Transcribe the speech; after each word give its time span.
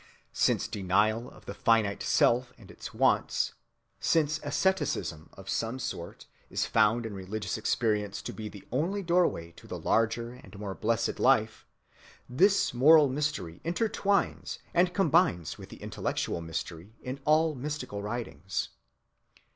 Since 0.33 0.67
denial 0.67 1.29
of 1.29 1.45
the 1.45 1.53
finite 1.53 2.01
self 2.01 2.53
and 2.57 2.71
its 2.71 2.91
wants, 2.91 3.53
since 3.99 4.39
asceticism 4.41 5.29
of 5.37 5.47
some 5.47 5.77
sort, 5.77 6.25
is 6.49 6.65
found 6.65 7.05
in 7.05 7.13
religious 7.13 7.55
experience 7.55 8.23
to 8.23 8.33
be 8.33 8.49
the 8.49 8.67
only 8.71 9.03
doorway 9.03 9.51
to 9.51 9.67
the 9.67 9.77
larger 9.77 10.33
and 10.33 10.57
more 10.57 10.73
blessed 10.73 11.19
life, 11.19 11.67
this 12.27 12.73
moral 12.73 13.09
mystery 13.09 13.61
intertwines 13.63 14.57
and 14.73 14.91
combines 14.95 15.59
with 15.59 15.69
the 15.69 15.77
intellectual 15.83 16.41
mystery 16.41 16.95
in 17.03 17.19
all 17.23 17.53
mystical 17.53 18.01
writings. 18.01 18.69